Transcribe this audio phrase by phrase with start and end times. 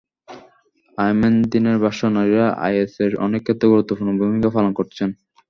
[0.97, 5.09] আইমেন দীনের ভাষ্য, নারীরা আইএসের অনেক ক্ষেত্রে গুরুত্বপূর্ণ ভূমিকা পালন করছেন।